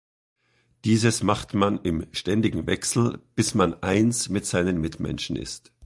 [0.83, 5.71] Dieses macht man im ständigen Wechsel, bis man eins mit seinen Mitmenschen ist.